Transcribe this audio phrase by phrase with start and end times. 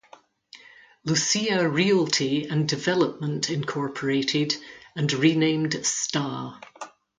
[1.03, 4.57] Lucia Realty and Development, Incorporated
[4.95, 6.59] and renamed Sta.